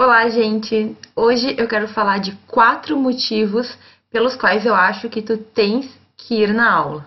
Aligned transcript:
Olá, 0.00 0.28
gente! 0.28 0.96
Hoje 1.16 1.56
eu 1.58 1.66
quero 1.66 1.88
falar 1.88 2.18
de 2.18 2.30
quatro 2.46 2.96
motivos 2.96 3.76
pelos 4.12 4.36
quais 4.36 4.64
eu 4.64 4.72
acho 4.72 5.08
que 5.08 5.20
tu 5.20 5.36
tens 5.36 5.90
que 6.16 6.36
ir 6.36 6.54
na 6.54 6.72
aula. 6.72 7.04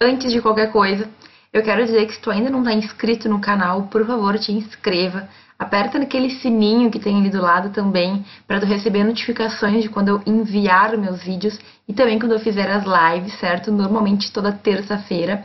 Antes 0.00 0.30
de 0.30 0.40
qualquer 0.40 0.70
coisa, 0.70 1.10
eu 1.52 1.64
quero 1.64 1.84
dizer 1.84 2.06
que 2.06 2.14
se 2.14 2.20
tu 2.20 2.30
ainda 2.30 2.48
não 2.48 2.60
está 2.60 2.72
inscrito 2.72 3.28
no 3.28 3.40
canal, 3.40 3.88
por 3.88 4.06
favor, 4.06 4.38
te 4.38 4.52
inscreva. 4.52 5.28
Aperta 5.58 5.98
naquele 5.98 6.30
sininho 6.30 6.88
que 6.88 7.00
tem 7.00 7.18
ali 7.18 7.30
do 7.30 7.42
lado 7.42 7.70
também, 7.70 8.24
para 8.46 8.60
tu 8.60 8.66
receber 8.66 9.02
notificações 9.02 9.82
de 9.82 9.88
quando 9.88 10.08
eu 10.08 10.22
enviar 10.24 10.96
meus 10.96 11.20
vídeos 11.20 11.58
e 11.88 11.92
também 11.92 12.16
quando 12.16 12.32
eu 12.32 12.38
fizer 12.38 12.70
as 12.70 12.84
lives, 12.84 13.36
certo? 13.40 13.72
Normalmente 13.72 14.30
toda 14.30 14.52
terça-feira. 14.52 15.44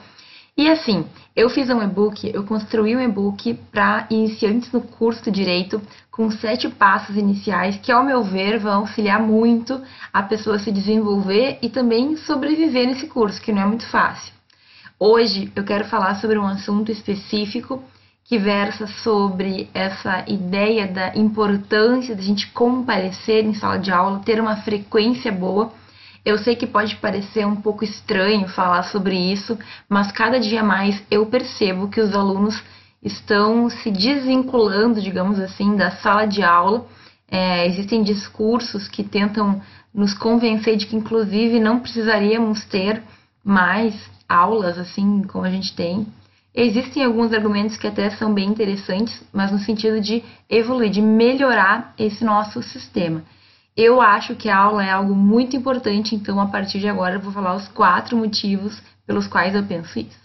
E 0.55 0.69
assim, 0.69 1.03
eu 1.35 1.49
fiz 1.49 1.67
um 1.71 1.81
e-book, 1.81 2.29
eu 2.31 2.43
construí 2.43 2.95
um 2.95 3.01
e-book 3.01 3.55
para 3.71 4.05
iniciantes 4.11 4.71
no 4.71 4.81
curso 4.81 5.23
de 5.23 5.31
Direito, 5.31 5.81
com 6.11 6.29
sete 6.29 6.69
passos 6.69 7.17
iniciais 7.17 7.79
que, 7.81 7.91
ao 7.91 8.03
meu 8.03 8.23
ver, 8.23 8.59
vão 8.59 8.81
auxiliar 8.81 9.19
muito 9.19 9.81
a 10.13 10.21
pessoa 10.21 10.59
se 10.59 10.71
desenvolver 10.71 11.57
e 11.59 11.69
também 11.69 12.15
sobreviver 12.17 12.85
nesse 12.85 13.07
curso, 13.07 13.41
que 13.41 13.51
não 13.51 13.63
é 13.63 13.65
muito 13.65 13.87
fácil. 13.87 14.31
Hoje 14.99 15.51
eu 15.55 15.63
quero 15.63 15.85
falar 15.85 16.13
sobre 16.21 16.37
um 16.37 16.45
assunto 16.45 16.91
específico 16.91 17.83
que 18.25 18.37
versa 18.37 18.87
sobre 18.87 19.69
essa 19.73 20.23
ideia 20.27 20.87
da 20.87 21.15
importância 21.15 22.15
da 22.15 22.21
gente 22.21 22.47
comparecer 22.51 23.45
em 23.45 23.53
sala 23.53 23.77
de 23.77 23.91
aula, 23.91 24.21
ter 24.25 24.39
uma 24.39 24.57
frequência 24.57 25.31
boa. 25.31 25.71
Eu 26.25 26.37
sei 26.37 26.55
que 26.55 26.65
pode 26.65 26.95
parecer 26.95 27.45
um 27.45 27.55
pouco 27.55 27.83
estranho 27.83 28.47
falar 28.47 28.83
sobre 28.83 29.15
isso, 29.15 29.59
mas 29.89 30.11
cada 30.11 30.39
dia 30.39 30.63
mais 30.63 31.03
eu 31.11 31.25
percebo 31.25 31.89
que 31.89 31.99
os 31.99 32.15
alunos 32.15 32.63
estão 33.03 33.69
se 33.69 33.91
desvinculando, 33.91 35.01
digamos 35.01 35.37
assim, 35.37 35.75
da 35.75 35.91
sala 35.91 36.25
de 36.25 36.41
aula. 36.41 36.85
É, 37.29 37.67
existem 37.67 38.03
discursos 38.03 38.87
que 38.87 39.03
tentam 39.03 39.61
nos 39.93 40.13
convencer 40.13 40.77
de 40.77 40.85
que, 40.85 40.95
inclusive, 40.95 41.59
não 41.59 41.79
precisaríamos 41.79 42.63
ter 42.65 43.03
mais 43.43 43.93
aulas 44.27 44.77
assim 44.77 45.21
como 45.23 45.43
a 45.43 45.49
gente 45.49 45.75
tem. 45.75 46.07
Existem 46.55 47.03
alguns 47.03 47.33
argumentos 47.33 47.77
que 47.77 47.87
até 47.87 48.09
são 48.11 48.33
bem 48.33 48.49
interessantes, 48.49 49.23
mas 49.33 49.51
no 49.51 49.59
sentido 49.59 49.99
de 49.99 50.23
evoluir, 50.49 50.91
de 50.91 51.01
melhorar 51.01 51.93
esse 51.97 52.23
nosso 52.23 52.61
sistema. 52.61 53.23
Eu 53.75 53.99
acho 53.99 54.35
que 54.35 54.49
a 54.49 54.57
aula 54.57 54.85
é 54.85 54.91
algo 54.91 55.15
muito 55.15 55.55
importante, 55.55 56.13
então 56.13 56.39
a 56.39 56.45
partir 56.45 56.79
de 56.79 56.87
agora 56.87 57.15
eu 57.15 57.21
vou 57.21 57.31
falar 57.31 57.55
os 57.55 57.67
quatro 57.69 58.15
motivos 58.15 58.79
pelos 59.07 59.27
quais 59.27 59.55
eu 59.55 59.63
penso 59.63 59.97
isso. 59.97 60.23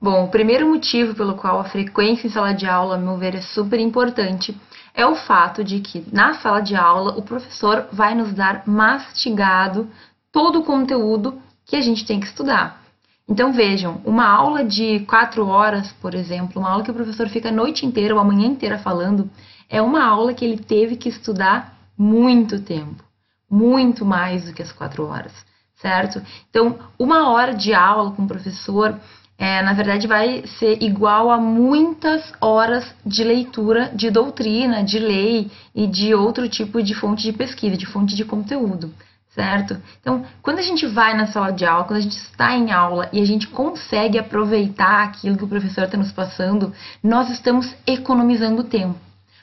Bom, 0.00 0.24
o 0.24 0.28
primeiro 0.28 0.66
motivo 0.66 1.14
pelo 1.14 1.34
qual 1.34 1.60
a 1.60 1.64
frequência 1.64 2.26
em 2.26 2.30
sala 2.30 2.54
de 2.54 2.66
aula, 2.66 2.94
a 2.94 2.98
meu 2.98 3.18
ver, 3.18 3.34
é 3.34 3.42
super 3.42 3.78
importante 3.78 4.58
é 4.94 5.06
o 5.06 5.14
fato 5.14 5.62
de 5.62 5.80
que 5.80 6.04
na 6.12 6.34
sala 6.34 6.60
de 6.60 6.74
aula 6.74 7.16
o 7.16 7.22
professor 7.22 7.86
vai 7.92 8.14
nos 8.14 8.32
dar 8.32 8.66
mastigado 8.66 9.88
todo 10.32 10.60
o 10.60 10.64
conteúdo 10.64 11.40
que 11.64 11.76
a 11.76 11.80
gente 11.80 12.04
tem 12.04 12.20
que 12.20 12.26
estudar. 12.26 12.79
Então 13.30 13.52
vejam, 13.52 14.00
uma 14.04 14.26
aula 14.26 14.64
de 14.64 15.00
quatro 15.06 15.46
horas, 15.46 15.92
por 16.02 16.14
exemplo, 16.16 16.60
uma 16.60 16.68
aula 16.68 16.82
que 16.82 16.90
o 16.90 16.94
professor 16.94 17.28
fica 17.28 17.48
a 17.48 17.52
noite 17.52 17.86
inteira 17.86 18.12
ou 18.12 18.20
a 18.20 18.24
manhã 18.24 18.48
inteira 18.48 18.76
falando, 18.76 19.30
é 19.68 19.80
uma 19.80 20.04
aula 20.04 20.34
que 20.34 20.44
ele 20.44 20.58
teve 20.58 20.96
que 20.96 21.08
estudar 21.08 21.78
muito 21.96 22.60
tempo, 22.60 23.04
muito 23.48 24.04
mais 24.04 24.46
do 24.46 24.52
que 24.52 24.60
as 24.60 24.72
quatro 24.72 25.06
horas, 25.06 25.32
certo? 25.76 26.20
Então, 26.50 26.76
uma 26.98 27.30
hora 27.30 27.54
de 27.54 27.72
aula 27.72 28.10
com 28.10 28.24
o 28.24 28.28
professor, 28.28 28.98
é, 29.38 29.62
na 29.62 29.74
verdade, 29.74 30.08
vai 30.08 30.44
ser 30.58 30.82
igual 30.82 31.30
a 31.30 31.38
muitas 31.38 32.32
horas 32.40 32.84
de 33.06 33.22
leitura 33.22 33.92
de 33.94 34.10
doutrina, 34.10 34.82
de 34.82 34.98
lei 34.98 35.48
e 35.72 35.86
de 35.86 36.12
outro 36.16 36.48
tipo 36.48 36.82
de 36.82 36.96
fonte 36.96 37.22
de 37.22 37.32
pesquisa, 37.32 37.76
de 37.76 37.86
fonte 37.86 38.16
de 38.16 38.24
conteúdo 38.24 38.92
certo? 39.30 39.80
Então, 40.00 40.24
quando 40.42 40.58
a 40.58 40.62
gente 40.62 40.86
vai 40.86 41.16
na 41.16 41.26
sala 41.26 41.52
de 41.52 41.64
aula, 41.64 41.84
quando 41.84 41.98
a 41.98 42.02
gente 42.02 42.16
está 42.16 42.54
em 42.56 42.72
aula 42.72 43.08
e 43.12 43.20
a 43.20 43.24
gente 43.24 43.46
consegue 43.48 44.18
aproveitar 44.18 45.04
aquilo 45.04 45.36
que 45.36 45.44
o 45.44 45.48
professor 45.48 45.84
está 45.84 45.96
nos 45.96 46.12
passando, 46.12 46.72
nós 47.02 47.30
estamos 47.30 47.74
economizando 47.86 48.64
tempo. 48.64 48.98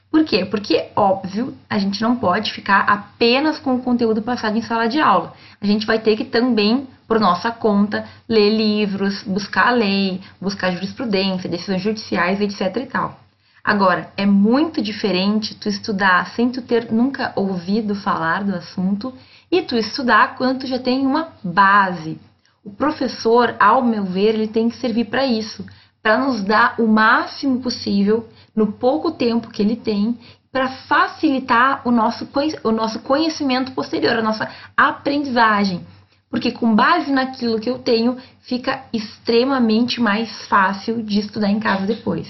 Por 0.10 0.24
quê? 0.24 0.46
Porque, 0.46 0.90
óbvio, 0.96 1.54
a 1.70 1.78
gente 1.78 2.02
não 2.02 2.16
pode 2.16 2.54
ficar 2.54 2.82
apenas 2.82 3.60
com 3.60 3.76
o 3.76 3.82
conteúdo 3.82 4.22
passado 4.22 4.58
em 4.58 4.62
sala 4.62 4.88
de 4.88 5.00
aula. 5.00 5.34
A 5.60 5.66
gente 5.66 5.86
vai 5.86 6.00
ter 6.00 6.16
que 6.16 6.26
também, 6.26 6.88
por 7.08 7.20
nossa 7.20 7.52
conta, 7.52 8.06
ler 8.28 8.50
livros, 8.50 9.24
buscar 9.24 9.68
a 9.68 9.72
lei, 9.72 10.22
buscar 10.40 10.72
jurisprudência, 10.72 11.50
decisões 11.50 11.82
judiciais, 11.82 12.40
etc 12.40 12.78
e 12.78 12.86
tal. 12.86 13.20
Agora, 13.64 14.10
é 14.16 14.26
muito 14.26 14.82
diferente 14.82 15.54
tu 15.54 15.68
estudar 15.68 16.26
sem 16.28 16.50
tu 16.50 16.62
ter 16.62 16.90
nunca 16.90 17.34
ouvido 17.36 17.96
falar 17.96 18.42
do 18.46 18.56
assunto 18.56 19.14
e 19.52 19.62
tu 19.62 19.76
estudar 19.78 20.36
quando 20.36 20.68
já 20.68 20.80
tem 20.80 21.06
uma 21.06 21.30
base. 21.44 22.20
O 22.64 22.70
professor, 22.70 23.56
ao 23.60 23.82
meu 23.84 24.04
ver, 24.04 24.36
ele 24.36 24.48
tem 24.48 24.70
que 24.70 24.78
servir 24.78 25.06
para 25.06 25.26
isso, 25.26 25.66
para 26.02 26.18
nos 26.18 26.44
dar 26.44 26.76
o 26.80 26.88
máximo 26.88 27.62
possível 27.62 28.28
no 28.56 28.74
pouco 28.74 29.12
tempo 29.12 29.50
que 29.50 29.62
ele 29.62 29.76
tem, 29.76 30.18
para 30.52 30.70
facilitar 30.70 31.82
o 31.86 31.92
nosso, 31.92 32.28
o 32.64 32.72
nosso 32.72 33.00
conhecimento 33.00 33.72
posterior, 33.72 34.18
a 34.18 34.22
nossa 34.22 34.50
aprendizagem. 34.76 35.86
Porque 36.30 36.52
com 36.52 36.76
base 36.76 37.12
naquilo 37.12 37.60
que 37.60 37.70
eu 37.70 37.80
tenho, 37.80 38.18
fica 38.42 38.84
extremamente 38.92 40.02
mais 40.02 40.46
fácil 40.48 41.02
de 41.02 41.20
estudar 41.20 41.50
em 41.50 41.60
casa 41.60 41.86
depois. 41.86 42.28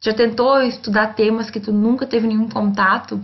Já 0.00 0.14
tentou 0.14 0.62
estudar 0.62 1.14
temas 1.14 1.50
que 1.50 1.60
tu 1.60 1.72
nunca 1.72 2.06
teve 2.06 2.26
nenhum 2.26 2.48
contato? 2.48 3.20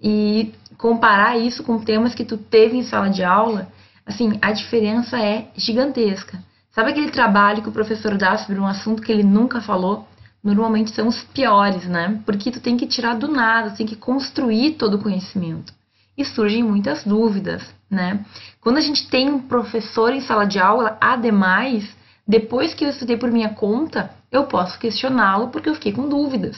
e 0.00 0.52
comparar 0.76 1.36
isso 1.38 1.62
com 1.62 1.78
temas 1.78 2.14
que 2.14 2.24
tu 2.24 2.36
teve 2.36 2.76
em 2.76 2.82
sala 2.82 3.08
de 3.08 3.24
aula, 3.24 3.68
assim, 4.04 4.38
a 4.40 4.52
diferença 4.52 5.18
é 5.18 5.48
gigantesca. 5.56 6.38
Sabe 6.70 6.90
aquele 6.90 7.10
trabalho 7.10 7.62
que 7.62 7.68
o 7.68 7.72
professor 7.72 8.16
dá 8.16 8.36
sobre 8.36 8.60
um 8.60 8.66
assunto 8.66 9.02
que 9.02 9.10
ele 9.10 9.22
nunca 9.22 9.60
falou? 9.60 10.06
Normalmente 10.44 10.92
são 10.92 11.08
os 11.08 11.22
piores, 11.22 11.86
né? 11.86 12.20
Porque 12.24 12.50
tu 12.50 12.60
tem 12.60 12.76
que 12.76 12.86
tirar 12.86 13.14
do 13.14 13.28
nada, 13.28 13.70
tem 13.70 13.86
que 13.86 13.96
construir 13.96 14.72
todo 14.72 14.94
o 14.94 15.02
conhecimento. 15.02 15.72
E 16.16 16.24
surgem 16.24 16.62
muitas 16.62 17.02
dúvidas, 17.02 17.62
né? 17.90 18.24
Quando 18.60 18.76
a 18.76 18.80
gente 18.80 19.08
tem 19.08 19.28
um 19.28 19.40
professor 19.40 20.12
em 20.12 20.20
sala 20.20 20.44
de 20.44 20.58
aula, 20.58 20.96
ademais, 21.00 21.88
depois 22.28 22.74
que 22.74 22.84
eu 22.84 22.90
estudei 22.90 23.16
por 23.16 23.30
minha 23.30 23.50
conta, 23.50 24.10
eu 24.30 24.44
posso 24.44 24.78
questioná-lo 24.78 25.48
porque 25.48 25.68
eu 25.68 25.74
fiquei 25.74 25.92
com 25.92 26.08
dúvidas. 26.08 26.56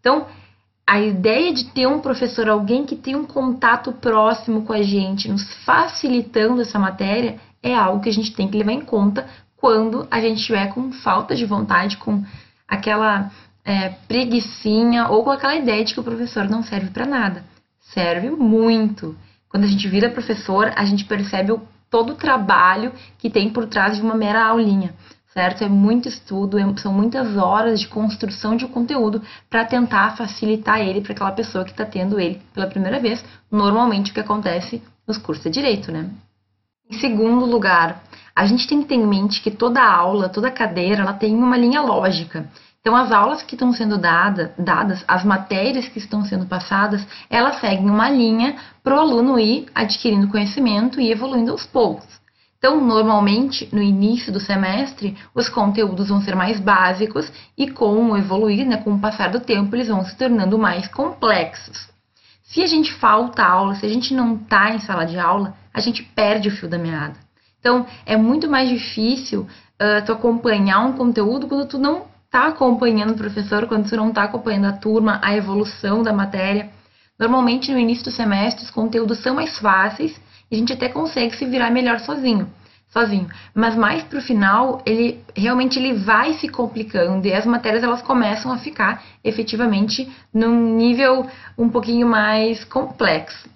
Então, 0.00 0.26
a 0.88 0.98
ideia 1.02 1.52
de 1.52 1.66
ter 1.66 1.86
um 1.86 2.00
professor, 2.00 2.48
alguém 2.48 2.86
que 2.86 2.96
tem 2.96 3.14
um 3.14 3.26
contato 3.26 3.92
próximo 3.92 4.62
com 4.62 4.72
a 4.72 4.80
gente, 4.80 5.28
nos 5.28 5.44
facilitando 5.62 6.62
essa 6.62 6.78
matéria, 6.78 7.38
é 7.62 7.74
algo 7.74 8.00
que 8.00 8.08
a 8.08 8.12
gente 8.12 8.34
tem 8.34 8.48
que 8.48 8.56
levar 8.56 8.72
em 8.72 8.80
conta 8.80 9.28
quando 9.58 10.08
a 10.10 10.18
gente 10.18 10.38
estiver 10.38 10.72
com 10.72 10.90
falta 10.90 11.36
de 11.36 11.44
vontade, 11.44 11.98
com 11.98 12.24
aquela 12.66 13.30
é, 13.66 13.90
preguiçinha 14.08 15.08
ou 15.08 15.22
com 15.22 15.30
aquela 15.30 15.56
ideia 15.56 15.84
de 15.84 15.92
que 15.92 16.00
o 16.00 16.04
professor 16.04 16.48
não 16.48 16.62
serve 16.62 16.88
para 16.88 17.04
nada. 17.04 17.44
Serve 17.92 18.30
muito. 18.30 19.14
Quando 19.50 19.64
a 19.64 19.68
gente 19.68 19.86
vira 19.88 20.08
professor, 20.08 20.72
a 20.74 20.86
gente 20.86 21.04
percebe 21.04 21.52
o, 21.52 21.60
todo 21.90 22.14
o 22.14 22.16
trabalho 22.16 22.94
que 23.18 23.28
tem 23.28 23.50
por 23.50 23.66
trás 23.66 23.96
de 23.96 24.02
uma 24.02 24.14
mera 24.14 24.42
aulinha 24.42 24.94
certo? 25.28 25.62
É 25.62 25.68
muito 25.68 26.08
estudo, 26.08 26.58
é, 26.58 26.76
são 26.76 26.92
muitas 26.92 27.36
horas 27.36 27.80
de 27.80 27.88
construção 27.88 28.56
de 28.56 28.66
conteúdo 28.66 29.22
para 29.48 29.64
tentar 29.64 30.16
facilitar 30.16 30.80
ele 30.80 31.00
para 31.00 31.12
aquela 31.12 31.32
pessoa 31.32 31.64
que 31.64 31.70
está 31.70 31.84
tendo 31.84 32.18
ele 32.18 32.40
pela 32.54 32.66
primeira 32.66 32.98
vez. 32.98 33.24
Normalmente 33.50 34.10
o 34.10 34.14
que 34.14 34.20
acontece 34.20 34.82
nos 35.06 35.18
cursos 35.18 35.44
de 35.44 35.50
direito, 35.50 35.92
né? 35.92 36.10
Em 36.90 36.98
segundo 36.98 37.44
lugar, 37.44 38.02
a 38.34 38.46
gente 38.46 38.66
tem 38.66 38.80
que 38.82 38.88
ter 38.88 38.94
em 38.94 39.06
mente 39.06 39.42
que 39.42 39.50
toda 39.50 39.82
aula, 39.82 40.28
toda 40.28 40.50
cadeira, 40.50 41.02
ela 41.02 41.12
tem 41.12 41.34
uma 41.34 41.56
linha 41.56 41.82
lógica. 41.82 42.48
Então, 42.80 42.96
as 42.96 43.12
aulas 43.12 43.42
que 43.42 43.54
estão 43.54 43.72
sendo 43.72 43.98
dada, 43.98 44.54
dadas, 44.56 45.04
as 45.06 45.24
matérias 45.24 45.88
que 45.88 45.98
estão 45.98 46.24
sendo 46.24 46.46
passadas, 46.46 47.06
elas 47.28 47.60
seguem 47.60 47.90
uma 47.90 48.08
linha 48.08 48.56
para 48.82 48.96
o 48.96 49.00
aluno 49.00 49.38
ir 49.38 49.66
adquirindo 49.74 50.28
conhecimento 50.28 50.98
e 50.98 51.10
evoluindo 51.10 51.50
aos 51.50 51.66
poucos. 51.66 52.06
Então, 52.58 52.84
normalmente, 52.84 53.68
no 53.72 53.80
início 53.80 54.32
do 54.32 54.40
semestre, 54.40 55.16
os 55.32 55.48
conteúdos 55.48 56.08
vão 56.08 56.20
ser 56.20 56.34
mais 56.34 56.58
básicos 56.58 57.32
e 57.56 57.70
com 57.70 58.10
o 58.10 58.16
evoluir, 58.16 58.66
né, 58.66 58.78
com 58.78 58.94
o 58.94 58.98
passar 58.98 59.30
do 59.30 59.38
tempo, 59.38 59.76
eles 59.76 59.86
vão 59.86 60.04
se 60.04 60.16
tornando 60.16 60.58
mais 60.58 60.88
complexos. 60.88 61.88
Se 62.42 62.60
a 62.60 62.66
gente 62.66 62.92
falta 62.94 63.44
aula, 63.44 63.76
se 63.76 63.86
a 63.86 63.88
gente 63.88 64.12
não 64.12 64.34
está 64.34 64.70
em 64.70 64.80
sala 64.80 65.04
de 65.04 65.18
aula, 65.18 65.54
a 65.72 65.80
gente 65.80 66.02
perde 66.02 66.48
o 66.48 66.50
fio 66.50 66.68
da 66.68 66.78
meada. 66.78 67.14
Então, 67.60 67.86
é 68.04 68.16
muito 68.16 68.50
mais 68.50 68.68
difícil 68.68 69.42
uh, 69.42 70.04
tu 70.04 70.12
acompanhar 70.12 70.80
um 70.80 70.94
conteúdo 70.94 71.46
quando 71.46 71.68
tu 71.68 71.78
não 71.78 72.06
está 72.24 72.48
acompanhando 72.48 73.12
o 73.12 73.16
professor, 73.16 73.68
quando 73.68 73.88
tu 73.88 73.96
não 73.96 74.08
está 74.08 74.24
acompanhando 74.24 74.66
a 74.66 74.72
turma, 74.72 75.20
a 75.22 75.36
evolução 75.36 76.02
da 76.02 76.12
matéria. 76.12 76.70
Normalmente, 77.18 77.70
no 77.70 77.78
início 77.78 78.04
do 78.04 78.10
semestre, 78.10 78.64
os 78.64 78.70
conteúdos 78.70 79.18
são 79.18 79.36
mais 79.36 79.58
fáceis 79.58 80.18
e 80.50 80.56
a 80.56 80.58
gente 80.58 80.72
até 80.72 80.88
consegue 80.88 81.36
se 81.36 81.44
virar 81.46 81.70
melhor 81.70 82.00
sozinho. 82.00 82.48
sozinho. 82.88 83.28
Mas 83.54 83.76
mais 83.76 84.02
pro 84.04 84.22
final, 84.22 84.80
ele 84.86 85.22
realmente 85.36 85.78
ele 85.78 85.92
vai 85.92 86.32
se 86.34 86.48
complicando 86.48 87.26
e 87.26 87.34
as 87.34 87.44
matérias 87.44 87.82
elas 87.82 88.02
começam 88.02 88.50
a 88.50 88.58
ficar 88.58 89.02
efetivamente 89.22 90.08
num 90.32 90.76
nível 90.76 91.26
um 91.56 91.68
pouquinho 91.68 92.08
mais 92.08 92.64
complexo. 92.64 93.48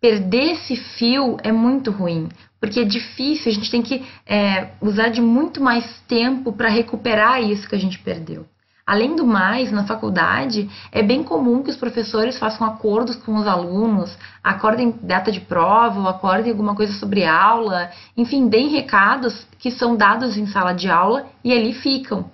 Perder 0.00 0.52
esse 0.52 0.76
fio 0.76 1.36
é 1.42 1.52
muito 1.52 1.90
ruim, 1.90 2.30
porque 2.58 2.80
é 2.80 2.84
difícil, 2.84 3.52
a 3.52 3.54
gente 3.54 3.70
tem 3.70 3.82
que 3.82 4.02
é, 4.26 4.68
usar 4.80 5.08
de 5.10 5.20
muito 5.20 5.62
mais 5.62 6.00
tempo 6.08 6.52
para 6.52 6.70
recuperar 6.70 7.42
isso 7.42 7.68
que 7.68 7.74
a 7.74 7.78
gente 7.78 7.98
perdeu. 7.98 8.46
Além 8.90 9.14
do 9.14 9.24
mais, 9.24 9.70
na 9.70 9.84
faculdade, 9.84 10.68
é 10.90 11.00
bem 11.00 11.22
comum 11.22 11.62
que 11.62 11.70
os 11.70 11.76
professores 11.76 12.36
façam 12.36 12.66
acordos 12.66 13.14
com 13.14 13.36
os 13.36 13.46
alunos, 13.46 14.18
acordem 14.42 14.92
data 15.00 15.30
de 15.30 15.38
prova, 15.38 16.00
ou 16.00 16.08
acordem 16.08 16.50
alguma 16.50 16.74
coisa 16.74 16.92
sobre 16.94 17.24
aula, 17.24 17.88
enfim, 18.16 18.48
deem 18.48 18.68
recados 18.68 19.46
que 19.60 19.70
são 19.70 19.94
dados 19.94 20.36
em 20.36 20.44
sala 20.48 20.72
de 20.72 20.90
aula 20.90 21.24
e 21.44 21.52
ali 21.52 21.72
ficam. 21.72 22.28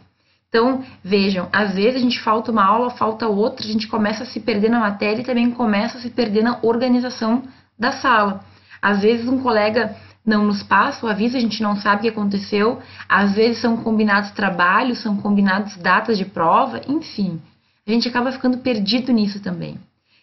Então, 0.48 0.82
vejam, 1.04 1.46
às 1.52 1.74
vezes 1.74 1.96
a 1.96 2.02
gente 2.02 2.22
falta 2.22 2.50
uma 2.50 2.64
aula, 2.64 2.88
falta 2.88 3.28
outra, 3.28 3.62
a 3.62 3.68
gente 3.68 3.86
começa 3.86 4.22
a 4.22 4.26
se 4.26 4.40
perder 4.40 4.70
na 4.70 4.80
matéria 4.80 5.20
e 5.20 5.26
também 5.26 5.50
começa 5.50 5.98
a 5.98 6.00
se 6.00 6.08
perder 6.08 6.42
na 6.42 6.58
organização 6.62 7.42
da 7.78 7.92
sala. 7.92 8.40
Às 8.80 9.02
vezes 9.02 9.28
um 9.28 9.42
colega 9.42 9.94
não 10.26 10.44
nos 10.44 10.62
passa 10.62 11.06
o 11.06 11.08
aviso, 11.08 11.36
a 11.36 11.40
gente 11.40 11.62
não 11.62 11.76
sabe 11.76 11.98
o 11.98 12.02
que 12.02 12.08
aconteceu. 12.08 12.82
Às 13.08 13.34
vezes 13.34 13.58
são 13.58 13.76
combinados 13.76 14.32
trabalhos, 14.32 14.98
são 14.98 15.16
combinados 15.16 15.76
datas 15.76 16.18
de 16.18 16.24
prova, 16.24 16.80
enfim. 16.88 17.40
A 17.86 17.92
gente 17.92 18.08
acaba 18.08 18.32
ficando 18.32 18.58
perdido 18.58 19.12
nisso 19.12 19.40
também. 19.40 19.78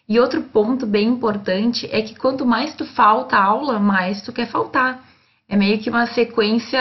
E 0.06 0.20
outro 0.20 0.42
ponto 0.42 0.86
bem 0.86 1.08
importante 1.08 1.88
é 1.90 2.02
que 2.02 2.14
quanto 2.14 2.44
mais 2.44 2.74
tu 2.74 2.84
falta 2.84 3.38
aula, 3.38 3.80
mais 3.80 4.20
tu 4.20 4.30
quer 4.34 4.46
faltar. 4.46 5.02
É 5.48 5.56
meio 5.56 5.78
que 5.78 5.88
uma 5.88 6.06
sequência, 6.06 6.78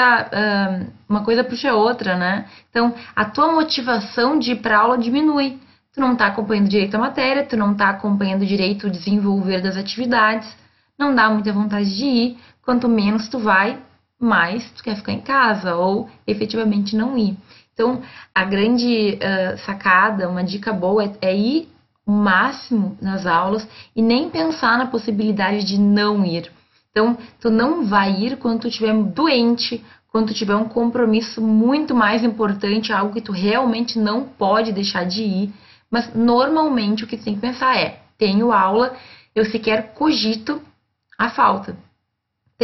uma 1.07 1.23
coisa 1.23 1.43
puxa 1.43 1.71
a 1.71 1.75
outra, 1.75 2.17
né? 2.17 2.45
Então, 2.69 2.93
a 3.15 3.23
tua 3.23 3.53
motivação 3.53 4.37
de 4.37 4.51
ir 4.51 4.55
para 4.57 4.79
aula 4.79 4.97
diminui. 4.97 5.57
Tu 5.93 6.01
não 6.01 6.13
está 6.13 6.27
acompanhando 6.27 6.67
direito 6.67 6.95
a 6.95 6.99
matéria, 6.99 7.45
tu 7.45 7.55
não 7.55 7.71
está 7.73 7.89
acompanhando 7.89 8.45
direito 8.45 8.87
o 8.87 8.89
desenvolver 8.89 9.61
das 9.61 9.77
atividades, 9.77 10.47
não 11.03 11.13
dá 11.13 11.29
muita 11.29 11.51
vontade 11.51 11.95
de 11.95 12.05
ir, 12.05 12.37
quanto 12.61 12.87
menos 12.87 13.27
tu 13.27 13.39
vai, 13.39 13.77
mais 14.19 14.71
tu 14.71 14.83
quer 14.83 14.95
ficar 14.95 15.11
em 15.11 15.19
casa 15.19 15.75
ou 15.75 16.09
efetivamente 16.25 16.95
não 16.95 17.17
ir. 17.17 17.35
Então, 17.73 18.01
a 18.33 18.45
grande 18.45 19.17
uh, 19.17 19.57
sacada, 19.65 20.29
uma 20.29 20.43
dica 20.43 20.71
boa 20.71 21.03
é, 21.03 21.11
é 21.21 21.35
ir 21.35 21.67
o 22.05 22.11
máximo 22.11 22.97
nas 23.01 23.25
aulas 23.25 23.67
e 23.95 24.01
nem 24.01 24.29
pensar 24.29 24.77
na 24.77 24.87
possibilidade 24.87 25.63
de 25.65 25.77
não 25.77 26.23
ir. 26.23 26.51
Então, 26.91 27.17
tu 27.39 27.49
não 27.49 27.85
vai 27.85 28.11
ir 28.21 28.37
quando 28.37 28.61
tu 28.61 28.67
estiver 28.67 28.93
doente, 28.93 29.83
quando 30.11 30.27
tu 30.27 30.33
tiver 30.33 30.55
um 30.55 30.65
compromisso 30.65 31.41
muito 31.41 31.95
mais 31.95 32.23
importante, 32.23 32.93
algo 32.93 33.13
que 33.13 33.21
tu 33.21 33.31
realmente 33.31 33.97
não 33.97 34.23
pode 34.23 34.71
deixar 34.71 35.05
de 35.05 35.23
ir. 35.23 35.53
Mas 35.89 36.13
normalmente 36.13 37.03
o 37.03 37.07
que 37.07 37.17
tu 37.17 37.23
tem 37.23 37.35
que 37.35 37.41
pensar 37.41 37.75
é: 37.75 37.99
tenho 38.17 38.51
aula, 38.51 38.95
eu 39.35 39.43
sequer 39.45 39.93
cogito 39.93 40.61
a 41.25 41.29
falta 41.29 41.75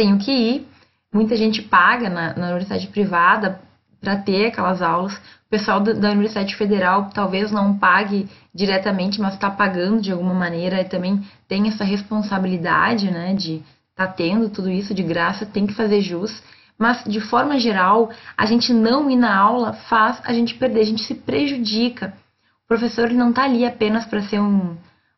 tenho 0.00 0.18
que 0.18 0.32
ir. 0.32 0.68
Muita 1.12 1.36
gente 1.36 1.60
paga 1.60 2.08
na, 2.08 2.34
na 2.34 2.46
universidade 2.46 2.86
privada 2.86 3.60
para 4.00 4.16
ter 4.16 4.46
aquelas 4.46 4.80
aulas. 4.80 5.14
O 5.14 5.50
pessoal 5.50 5.80
da, 5.80 5.92
da 5.92 6.10
Universidade 6.10 6.56
Federal 6.56 7.10
talvez 7.12 7.50
não 7.50 7.76
pague 7.76 8.28
diretamente, 8.54 9.20
mas 9.20 9.34
está 9.34 9.50
pagando 9.50 10.00
de 10.00 10.10
alguma 10.10 10.32
maneira 10.32 10.80
e 10.80 10.84
também 10.84 11.20
tem 11.46 11.68
essa 11.68 11.84
responsabilidade, 11.84 13.10
né, 13.10 13.34
de 13.34 13.56
estar 13.90 14.06
tá 14.06 14.12
tendo 14.12 14.48
tudo 14.48 14.70
isso 14.70 14.94
de 14.94 15.02
graça, 15.02 15.44
tem 15.44 15.66
que 15.66 15.74
fazer 15.74 16.00
jus. 16.00 16.42
Mas, 16.78 17.04
de 17.04 17.20
forma 17.20 17.60
geral, 17.60 18.10
a 18.38 18.46
gente 18.46 18.72
não 18.72 19.10
ir 19.10 19.16
na 19.16 19.36
aula 19.36 19.74
faz 19.74 20.18
a 20.24 20.32
gente 20.32 20.54
perder, 20.54 20.80
a 20.80 20.86
gente 20.86 21.02
se 21.02 21.14
prejudica. 21.14 22.14
O 22.64 22.68
professor 22.68 23.06
ele 23.06 23.18
não 23.18 23.30
está 23.30 23.44
ali 23.44 23.66
apenas 23.66 24.06
para 24.06 24.22
ser 24.22 24.40
um, 24.40 24.76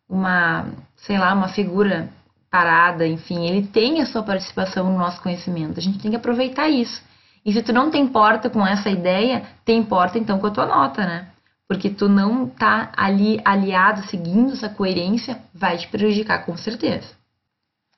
uma, 0.08 0.66
sei 0.96 1.18
lá, 1.18 1.32
uma 1.34 1.48
figura 1.48 2.08
parada, 2.52 3.06
enfim, 3.06 3.46
ele 3.46 3.66
tem 3.66 4.02
a 4.02 4.06
sua 4.06 4.22
participação 4.22 4.84
no 4.84 4.98
nosso 4.98 5.22
conhecimento. 5.22 5.80
A 5.80 5.82
gente 5.82 5.98
tem 5.98 6.10
que 6.10 6.16
aproveitar 6.18 6.68
isso. 6.68 7.02
E 7.46 7.50
se 7.50 7.62
tu 7.62 7.72
não 7.72 7.90
te 7.90 7.96
importa 7.96 8.50
com 8.50 8.64
essa 8.64 8.90
ideia, 8.90 9.42
te 9.64 9.72
importa 9.72 10.18
então 10.18 10.38
com 10.38 10.46
a 10.46 10.50
tua 10.50 10.66
nota, 10.66 11.06
né? 11.06 11.28
Porque 11.66 11.88
tu 11.88 12.10
não 12.10 12.46
tá 12.46 12.92
ali 12.94 13.40
aliado, 13.42 14.02
seguindo 14.02 14.52
essa 14.52 14.68
coerência, 14.68 15.40
vai 15.54 15.78
te 15.78 15.88
prejudicar 15.88 16.44
com 16.44 16.54
certeza. 16.54 17.08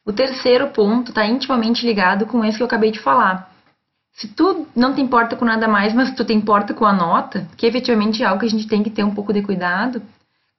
O 0.07 0.13
terceiro 0.13 0.69
ponto 0.69 1.09
está 1.09 1.27
intimamente 1.27 1.85
ligado 1.85 2.25
com 2.25 2.45
esse 2.45 2.57
que 2.57 2.63
eu 2.63 2.69
acabei 2.69 2.93
de 2.93 3.01
falar. 3.01 3.51
Se 4.13 4.29
tu 4.29 4.69
não 4.77 4.95
te 4.95 5.01
importa 5.01 5.35
com 5.35 5.45
nada 5.45 5.67
mais, 5.67 5.93
mas 5.93 6.15
tu 6.15 6.25
te 6.25 6.33
importa 6.33 6.73
com 6.73 6.87
a 6.87 6.93
nota, 6.93 7.49
que 7.57 7.67
efetivamente 7.67 8.23
é 8.23 8.27
algo 8.27 8.39
que 8.39 8.47
a 8.47 8.51
gente 8.51 8.69
tem 8.69 8.85
que 8.85 8.91
ter 8.91 9.03
um 9.03 9.15
pouco 9.15 9.33
de 9.33 9.43
cuidado, 9.43 10.01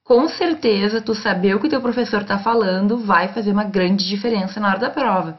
com 0.06 0.28
certeza 0.28 1.02
tu 1.02 1.14
saber 1.16 1.56
o 1.56 1.60
que 1.60 1.66
o 1.66 1.70
teu 1.70 1.80
professor 1.80 2.22
está 2.22 2.38
falando 2.38 2.96
vai 2.96 3.28
fazer 3.28 3.50
uma 3.50 3.64
grande 3.64 4.06
diferença 4.06 4.60
na 4.60 4.68
hora 4.68 4.78
da 4.78 4.88
prova. 4.88 5.38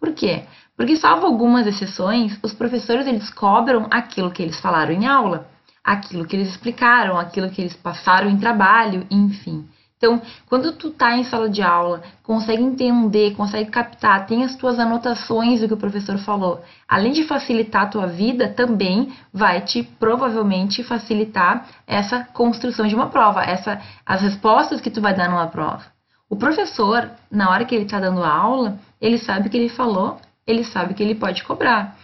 Por 0.00 0.12
quê? 0.14 0.44
Porque, 0.74 0.96
salvo 0.96 1.26
algumas 1.26 1.66
exceções, 1.66 2.38
os 2.42 2.54
professores 2.54 3.06
eles 3.06 3.30
cobram 3.30 3.86
aquilo 3.90 4.30
que 4.30 4.42
eles 4.42 4.58
falaram 4.58 4.92
em 4.92 5.06
aula, 5.06 5.46
aquilo 5.84 6.26
que 6.26 6.34
eles 6.34 6.48
explicaram, 6.48 7.18
aquilo 7.18 7.50
que 7.50 7.60
eles 7.60 7.74
passaram 7.74 8.30
em 8.30 8.38
trabalho, 8.38 9.06
enfim. 9.10 9.68
Então, 9.96 10.20
quando 10.46 10.72
tu 10.72 10.90
tá 10.90 11.16
em 11.16 11.24
sala 11.24 11.48
de 11.48 11.62
aula, 11.62 12.02
consegue 12.22 12.62
entender, 12.62 13.34
consegue 13.34 13.70
captar, 13.70 14.26
tem 14.26 14.44
as 14.44 14.54
tuas 14.54 14.78
anotações 14.78 15.60
do 15.60 15.68
que 15.68 15.74
o 15.74 15.78
professor 15.78 16.18
falou, 16.18 16.62
além 16.86 17.12
de 17.12 17.24
facilitar 17.24 17.84
a 17.84 17.86
tua 17.86 18.06
vida, 18.06 18.46
também 18.46 19.10
vai 19.32 19.62
te 19.62 19.82
provavelmente 19.82 20.82
facilitar 20.82 21.66
essa 21.86 22.24
construção 22.24 22.86
de 22.86 22.94
uma 22.94 23.06
prova, 23.06 23.42
essa 23.42 23.80
as 24.04 24.20
respostas 24.20 24.82
que 24.82 24.90
tu 24.90 25.00
vai 25.00 25.14
dar 25.14 25.30
numa 25.30 25.46
prova. 25.46 25.84
O 26.28 26.36
professor, 26.36 27.10
na 27.30 27.48
hora 27.50 27.64
que 27.64 27.74
ele 27.74 27.84
está 27.84 27.98
dando 27.98 28.22
aula, 28.22 28.78
ele 29.00 29.16
sabe 29.16 29.48
o 29.48 29.50
que 29.50 29.56
ele 29.56 29.70
falou, 29.70 30.20
ele 30.46 30.62
sabe 30.64 30.92
que 30.92 31.02
ele 31.02 31.14
pode 31.14 31.42
cobrar. 31.42 31.96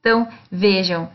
Então, 0.00 0.26
vejam, 0.50 1.08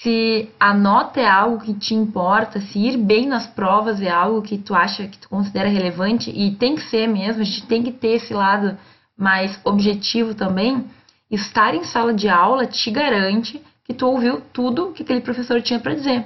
se 0.00 0.48
a 0.60 0.72
nota 0.72 1.20
é 1.20 1.28
algo 1.28 1.58
que 1.64 1.74
te 1.74 1.92
importa, 1.92 2.60
se 2.60 2.78
ir 2.78 2.96
bem 2.96 3.26
nas 3.26 3.48
provas 3.48 4.00
é 4.00 4.08
algo 4.08 4.42
que 4.42 4.56
tu 4.56 4.72
acha 4.72 5.08
que 5.08 5.18
tu 5.18 5.28
considera 5.28 5.68
relevante 5.68 6.30
e 6.30 6.54
tem 6.54 6.76
que 6.76 6.82
ser 6.82 7.08
mesmo, 7.08 7.42
a 7.42 7.44
gente 7.44 7.66
tem 7.66 7.82
que 7.82 7.90
ter 7.90 8.14
esse 8.14 8.32
lado 8.32 8.78
mais 9.16 9.58
objetivo 9.64 10.34
também. 10.34 10.84
Estar 11.28 11.74
em 11.74 11.82
sala 11.82 12.14
de 12.14 12.28
aula 12.28 12.64
te 12.64 12.90
garante 12.92 13.60
que 13.84 13.92
tu 13.92 14.06
ouviu 14.06 14.40
tudo 14.52 14.92
que 14.92 15.02
aquele 15.02 15.20
professor 15.20 15.60
tinha 15.60 15.80
para 15.80 15.94
dizer, 15.94 16.24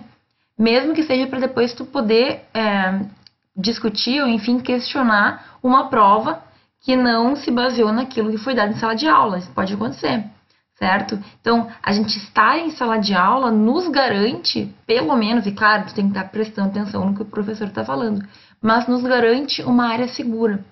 mesmo 0.59 0.93
que 0.93 1.03
seja 1.03 1.27
para 1.27 1.41
depois 1.41 1.73
tu 1.73 1.87
poder 1.87 2.45
é, 2.53 3.01
discutir 3.57 4.21
ou 4.21 4.29
enfim 4.29 4.61
questionar 4.61 5.57
uma 5.63 5.89
prova 5.89 6.43
que 6.83 6.95
não 6.95 7.37
se 7.37 7.51
baseou 7.51 7.91
naquilo 7.91 8.31
que 8.31 8.39
foi 8.39 8.55
dado 8.55 8.73
em 8.73 8.77
sala 8.77 8.95
de 8.95 9.09
aula. 9.09 9.39
Isso 9.39 9.51
pode 9.53 9.73
acontecer 9.73 10.25
certo? 10.83 11.17
Então, 11.41 11.69
a 11.81 11.93
gente 11.93 12.19
estar 12.19 12.59
em 12.59 12.73
sala 12.73 12.99
de 12.99 13.15
aula 13.15 13.53
nos 13.53 13.87
garante, 13.87 14.75
pelo 14.85 15.15
menos, 15.15 15.47
e 15.47 15.53
claro, 15.53 15.87
tu 15.87 15.95
tem 15.95 16.11
que 16.11 16.19
estar 16.19 16.29
prestando 16.29 16.71
atenção 16.71 17.07
no 17.07 17.15
que 17.15 17.23
o 17.23 17.25
professor 17.25 17.69
está 17.69 17.85
falando, 17.85 18.27
mas 18.61 18.89
nos 18.89 19.01
garante 19.05 19.63
uma 19.63 19.87
área 19.87 20.09
segura. 20.09 20.65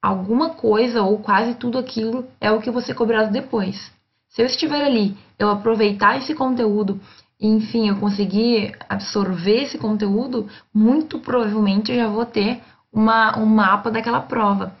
Alguma 0.00 0.50
coisa 0.50 1.02
ou 1.02 1.18
quase 1.18 1.56
tudo 1.56 1.78
aquilo 1.78 2.28
é 2.40 2.52
o 2.52 2.60
que 2.60 2.70
você 2.70 2.94
cobrado 2.94 3.32
depois. 3.32 3.90
Se 4.28 4.40
eu 4.40 4.46
estiver 4.46 4.84
ali, 4.84 5.16
eu 5.36 5.50
aproveitar 5.50 6.16
esse 6.16 6.32
conteúdo, 6.32 7.00
enfim, 7.40 7.88
eu 7.88 7.96
conseguir 7.96 8.76
absorver 8.88 9.64
esse 9.64 9.78
conteúdo, 9.78 10.48
muito 10.72 11.18
provavelmente 11.18 11.90
eu 11.90 11.98
já 11.98 12.06
vou 12.06 12.24
ter 12.24 12.60
uma, 12.92 13.36
um 13.36 13.46
mapa 13.46 13.90
daquela 13.90 14.20
prova. 14.20 14.76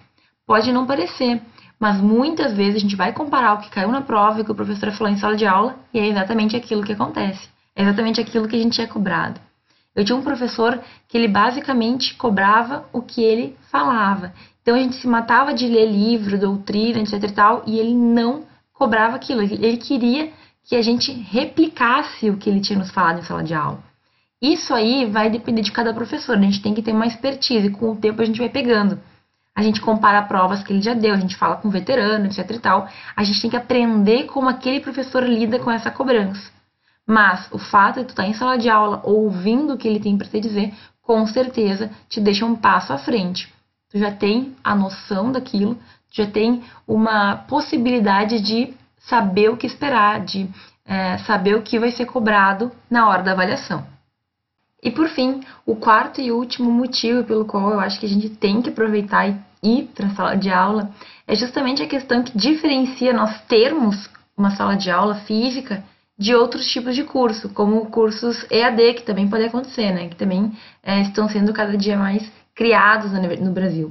Pode 0.46 0.70
não 0.70 0.86
parecer, 0.86 1.42
mas 1.80 1.98
muitas 1.98 2.52
vezes 2.52 2.76
a 2.76 2.78
gente 2.78 2.94
vai 2.94 3.10
comparar 3.10 3.54
o 3.54 3.58
que 3.58 3.70
caiu 3.70 3.90
na 3.90 4.02
prova 4.02 4.38
e 4.38 4.42
o 4.42 4.44
que 4.44 4.52
o 4.52 4.54
professor 4.54 4.92
falou 4.92 5.10
em 5.10 5.16
sala 5.16 5.34
de 5.34 5.46
aula 5.46 5.76
e 5.94 5.98
é 5.98 6.06
exatamente 6.06 6.54
aquilo 6.54 6.84
que 6.84 6.92
acontece. 6.92 7.48
É 7.74 7.82
exatamente 7.82 8.20
aquilo 8.20 8.46
que 8.46 8.54
a 8.54 8.62
gente 8.62 8.82
é 8.82 8.86
cobrado. 8.86 9.40
Eu 9.96 10.04
tinha 10.04 10.16
um 10.16 10.22
professor 10.22 10.78
que 11.08 11.16
ele 11.16 11.26
basicamente 11.26 12.14
cobrava 12.14 12.84
o 12.92 13.00
que 13.00 13.22
ele 13.22 13.56
falava. 13.72 14.34
Então 14.60 14.74
a 14.74 14.78
gente 14.78 14.96
se 14.96 15.08
matava 15.08 15.54
de 15.54 15.66
ler 15.66 15.90
livro, 15.90 16.38
doutrina, 16.38 17.00
etc 17.00 17.14
e 17.24 17.32
tal, 17.32 17.62
e 17.66 17.78
ele 17.78 17.94
não 17.94 18.44
cobrava 18.74 19.16
aquilo. 19.16 19.40
Ele 19.40 19.78
queria 19.78 20.30
que 20.62 20.76
a 20.76 20.82
gente 20.82 21.10
replicasse 21.10 22.28
o 22.28 22.36
que 22.36 22.50
ele 22.50 22.60
tinha 22.60 22.78
nos 22.78 22.90
falado 22.90 23.20
em 23.20 23.22
sala 23.22 23.42
de 23.42 23.54
aula. 23.54 23.82
Isso 24.40 24.74
aí 24.74 25.06
vai 25.06 25.30
depender 25.30 25.62
de 25.62 25.72
cada 25.72 25.92
professor, 25.94 26.36
a 26.36 26.40
gente 26.40 26.62
tem 26.62 26.74
que 26.74 26.82
ter 26.82 26.92
uma 26.92 27.06
expertise, 27.06 27.66
e 27.66 27.70
com 27.70 27.90
o 27.90 27.96
tempo 27.96 28.20
a 28.22 28.24
gente 28.24 28.38
vai 28.38 28.48
pegando 28.48 28.98
a 29.54 29.62
gente 29.62 29.80
compara 29.80 30.22
provas 30.22 30.62
que 30.62 30.72
ele 30.72 30.82
já 30.82 30.94
deu, 30.94 31.14
a 31.14 31.18
gente 31.18 31.36
fala 31.36 31.56
com 31.56 31.68
veterano, 31.70 32.26
etc 32.26 32.50
e 32.50 32.58
tal. 32.58 32.88
A 33.16 33.24
gente 33.24 33.40
tem 33.40 33.50
que 33.50 33.56
aprender 33.56 34.24
como 34.24 34.48
aquele 34.48 34.80
professor 34.80 35.22
lida 35.22 35.58
com 35.58 35.70
essa 35.70 35.90
cobrança. 35.90 36.50
Mas 37.06 37.48
o 37.50 37.58
fato 37.58 38.00
de 38.00 38.06
tu 38.06 38.10
estar 38.10 38.22
tá 38.22 38.28
em 38.28 38.34
sala 38.34 38.56
de 38.56 38.68
aula 38.68 39.00
ouvindo 39.04 39.74
o 39.74 39.76
que 39.76 39.88
ele 39.88 40.00
tem 40.00 40.16
para 40.16 40.28
te 40.28 40.40
dizer, 40.40 40.72
com 41.02 41.26
certeza 41.26 41.90
te 42.08 42.20
deixa 42.20 42.46
um 42.46 42.54
passo 42.54 42.92
à 42.92 42.98
frente. 42.98 43.52
Tu 43.90 43.98
já 43.98 44.12
tem 44.12 44.54
a 44.62 44.74
noção 44.74 45.32
daquilo, 45.32 45.74
tu 45.74 46.22
já 46.22 46.26
tem 46.26 46.62
uma 46.86 47.36
possibilidade 47.48 48.40
de 48.40 48.72
saber 48.98 49.50
o 49.50 49.56
que 49.56 49.66
esperar, 49.66 50.24
de 50.24 50.48
é, 50.84 51.18
saber 51.18 51.56
o 51.56 51.62
que 51.62 51.78
vai 51.78 51.90
ser 51.90 52.06
cobrado 52.06 52.70
na 52.88 53.08
hora 53.08 53.22
da 53.22 53.32
avaliação. 53.32 53.84
E 54.82 54.90
por 54.90 55.08
fim, 55.08 55.40
o 55.66 55.76
quarto 55.76 56.20
e 56.20 56.32
último 56.32 56.70
motivo 56.70 57.24
pelo 57.24 57.44
qual 57.44 57.70
eu 57.70 57.80
acho 57.80 58.00
que 58.00 58.06
a 58.06 58.08
gente 58.08 58.30
tem 58.30 58.62
que 58.62 58.70
aproveitar 58.70 59.28
e 59.28 59.36
ir 59.62 59.90
para 59.94 60.06
a 60.06 60.14
sala 60.14 60.36
de 60.36 60.50
aula 60.50 60.90
é 61.26 61.34
justamente 61.34 61.82
a 61.82 61.86
questão 61.86 62.22
que 62.22 62.36
diferencia 62.36 63.12
nós 63.12 63.40
termos 63.42 64.08
uma 64.36 64.50
sala 64.50 64.74
de 64.76 64.90
aula 64.90 65.16
física 65.16 65.84
de 66.18 66.34
outros 66.34 66.66
tipos 66.66 66.94
de 66.94 67.04
curso, 67.04 67.48
como 67.50 67.86
cursos 67.86 68.44
EAD, 68.50 68.94
que 68.94 69.02
também 69.02 69.28
pode 69.28 69.44
acontecer, 69.44 69.90
né? 69.92 70.08
Que 70.08 70.16
também 70.16 70.52
é, 70.82 71.00
estão 71.02 71.28
sendo 71.28 71.52
cada 71.52 71.76
dia 71.76 71.96
mais 71.96 72.30
criados 72.54 73.12
no 73.12 73.52
Brasil. 73.52 73.90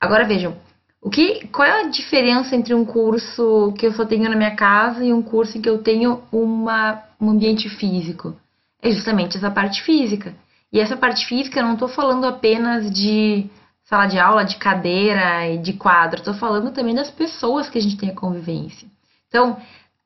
Agora 0.00 0.24
vejam, 0.24 0.56
o 1.00 1.10
que, 1.10 1.48
qual 1.48 1.66
é 1.66 1.80
a 1.80 1.88
diferença 1.88 2.54
entre 2.54 2.74
um 2.74 2.84
curso 2.84 3.72
que 3.76 3.86
eu 3.86 3.92
só 3.92 4.04
tenho 4.04 4.28
na 4.28 4.36
minha 4.36 4.54
casa 4.54 5.04
e 5.04 5.12
um 5.12 5.22
curso 5.22 5.58
em 5.58 5.60
que 5.60 5.68
eu 5.68 5.78
tenho 5.78 6.22
uma, 6.30 7.02
um 7.20 7.30
ambiente 7.30 7.68
físico? 7.68 8.36
É 8.82 8.90
justamente 8.90 9.36
essa 9.36 9.50
parte 9.50 9.82
física. 9.82 10.34
E 10.72 10.80
essa 10.80 10.96
parte 10.96 11.26
física 11.26 11.60
eu 11.60 11.64
não 11.64 11.74
estou 11.74 11.88
falando 11.88 12.26
apenas 12.26 12.90
de 12.90 13.50
sala 13.84 14.06
de 14.06 14.18
aula, 14.18 14.44
de 14.44 14.56
cadeira 14.56 15.48
e 15.48 15.58
de 15.58 15.72
quadro, 15.72 16.18
estou 16.18 16.34
falando 16.34 16.70
também 16.72 16.94
das 16.94 17.10
pessoas 17.10 17.70
que 17.70 17.78
a 17.78 17.80
gente 17.80 17.96
tem 17.96 18.10
a 18.10 18.14
convivência. 18.14 18.86
Então, 19.28 19.56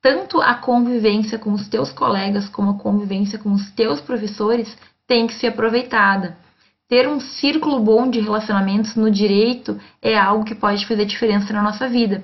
tanto 0.00 0.41
a 0.41 0.55
convivência 0.55 1.37
com 1.37 1.52
os 1.52 1.69
teus 1.69 1.93
colegas 1.93 2.49
como 2.49 2.71
a 2.71 2.79
convivência 2.79 3.38
com 3.38 3.52
os 3.52 3.71
teus 3.73 4.00
professores 4.00 4.76
tem 5.07 5.26
que 5.26 5.35
ser 5.35 5.49
aproveitada. 5.49 6.37
Ter 6.88 7.09
um 7.09 7.19
círculo 7.19 7.81
bom 7.81 8.09
de 8.09 8.21
relacionamentos 8.21 8.95
no 8.95 9.11
direito 9.11 9.81
é 10.00 10.17
algo 10.17 10.45
que 10.45 10.55
pode 10.55 10.87
fazer 10.87 11.05
diferença 11.05 11.52
na 11.52 11.62
nossa 11.62 11.88
vida. 11.88 12.23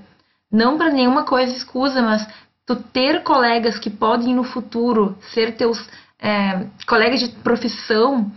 Não 0.50 0.78
para 0.78 0.93
nenhuma 0.93 1.25
coisa 1.25 1.52
escusa, 1.52 2.02
mas 2.02 2.26
tu 2.64 2.76
ter 2.76 3.23
colegas 3.23 3.78
que 3.78 3.90
podem 3.90 4.35
no 4.35 4.45
futuro 4.45 5.17
ser 5.33 5.57
teus 5.57 5.78
é, 6.20 6.66
colegas 6.87 7.20
de 7.20 7.28
profissão 7.28 8.30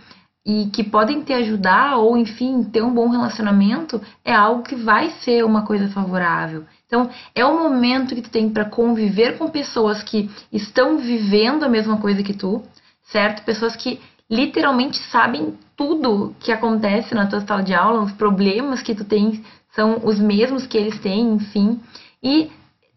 e 0.46 0.68
que 0.74 0.84
podem 0.84 1.22
te 1.24 1.34
ajudar 1.34 1.98
ou, 1.98 2.18
enfim, 2.18 2.64
ter 2.64 2.82
um 2.82 2.94
bom 2.94 3.10
relacionamento 3.10 4.02
é 4.26 4.34
algo 4.34 4.64
que 4.64 4.76
vai 4.76 5.12
ser 5.22 5.46
uma 5.46 5.64
coisa 5.64 5.88
favorável. 5.90 6.66
Então, 6.88 7.10
é 7.36 7.46
o 7.46 7.58
momento 7.58 8.16
que 8.16 8.22
tu 8.22 8.30
tem 8.30 8.50
para 8.50 8.66
conviver 8.66 9.38
com 9.38 9.50
pessoas 9.50 10.02
que 10.04 10.30
estão 10.52 10.98
vivendo 10.98 11.64
a 11.64 11.70
mesma 11.70 11.98
coisa 11.98 12.24
que 12.24 12.34
tu, 12.34 12.64
certo? 13.04 13.44
Pessoas 13.44 13.76
que 13.76 14.00
literalmente 14.30 14.98
sabem 14.98 15.58
tudo 15.76 16.36
que 16.40 16.52
acontece 16.52 17.14
na 17.14 17.28
tua 17.28 17.42
sala 17.42 17.62
de 17.62 17.74
aula, 17.74 18.02
os 18.02 18.12
problemas 18.14 18.82
que 18.82 18.96
tu 18.96 19.04
tem 19.04 19.44
são 19.76 20.02
os 20.04 20.20
mesmos 20.20 20.66
que 20.66 20.78
eles 20.78 21.00
têm, 21.00 21.34
enfim. 21.34 21.80
E 22.22 22.52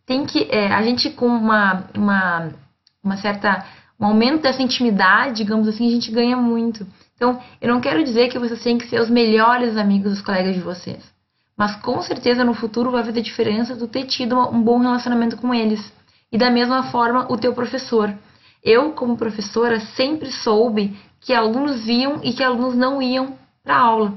tem 0.06 0.24
que, 0.26 0.48
é, 0.50 0.72
a 0.72 0.82
gente 0.82 1.10
com 1.10 1.26
uma, 1.26 1.84
uma, 1.96 2.52
uma 3.02 3.16
certa, 3.16 3.64
um 4.04 4.08
aumento 4.08 4.42
dessa 4.42 4.62
intimidade, 4.62 5.38
digamos 5.38 5.66
assim, 5.66 5.88
a 5.88 5.90
gente 5.90 6.10
ganha 6.10 6.36
muito. 6.36 6.86
Então, 7.16 7.40
eu 7.58 7.72
não 7.72 7.80
quero 7.80 8.04
dizer 8.04 8.28
que 8.28 8.38
vocês 8.38 8.62
têm 8.62 8.76
que 8.76 8.86
ser 8.86 9.00
os 9.00 9.08
melhores 9.08 9.78
amigos 9.78 10.12
dos 10.12 10.20
colegas 10.20 10.54
de 10.54 10.60
vocês. 10.60 11.02
Mas 11.56 11.74
com 11.76 12.02
certeza 12.02 12.44
no 12.44 12.52
futuro 12.52 12.90
vai 12.90 13.02
fazer 13.02 13.22
diferença 13.22 13.74
tu 13.74 13.88
ter 13.88 14.04
tido 14.04 14.38
um 14.38 14.62
bom 14.62 14.78
relacionamento 14.78 15.38
com 15.38 15.54
eles. 15.54 15.80
E 16.30 16.36
da 16.36 16.50
mesma 16.50 16.90
forma, 16.90 17.26
o 17.32 17.38
teu 17.38 17.54
professor. 17.54 18.12
Eu, 18.62 18.92
como 18.92 19.16
professora, 19.16 19.80
sempre 19.80 20.30
soube 20.30 20.94
que 21.20 21.32
alunos 21.32 21.88
iam 21.88 22.20
e 22.22 22.34
que 22.34 22.42
alunos 22.42 22.74
não 22.74 23.00
iam 23.00 23.38
para 23.62 23.78
aula. 23.78 24.12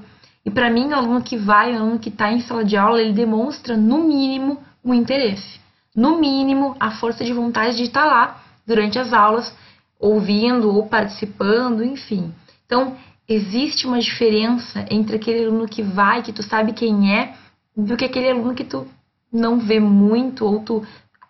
E 0.45 0.51
para 0.51 0.69
mim, 0.69 0.89
o 0.89 0.95
aluno 0.95 1.21
que 1.21 1.37
vai, 1.37 1.73
o 1.73 1.77
aluno 1.77 1.99
que 1.99 2.09
está 2.09 2.29
em 2.29 2.41
sala 2.41 2.65
de 2.65 2.75
aula, 2.75 3.01
ele 3.01 3.13
demonstra, 3.13 3.77
no 3.77 3.99
mínimo, 3.99 4.61
um 4.83 4.93
interesse. 4.93 5.61
No 5.95 6.19
mínimo, 6.19 6.75
a 6.77 6.91
força 6.91 7.23
de 7.23 7.31
vontade 7.31 7.77
de 7.77 7.83
estar 7.83 8.03
tá 8.03 8.05
lá 8.05 8.43
durante 8.65 8.99
as 8.99 9.13
aulas, 9.13 9.55
ouvindo 9.99 10.73
ou 10.73 10.87
participando, 10.87 11.83
enfim. 11.83 12.33
Então, 12.65 12.95
existe 13.27 13.87
uma 13.87 13.99
diferença 13.99 14.85
entre 14.89 15.15
aquele 15.15 15.45
aluno 15.45 15.67
que 15.67 15.81
vai, 15.81 16.21
que 16.21 16.33
tu 16.33 16.43
sabe 16.43 16.73
quem 16.73 17.15
é, 17.15 17.33
do 17.75 17.97
que 17.97 18.05
aquele 18.05 18.31
aluno 18.31 18.53
que 18.53 18.63
tu 18.63 18.87
não 19.31 19.59
vê 19.59 19.79
muito 19.79 20.45
ou 20.45 20.59
tu 20.61 20.83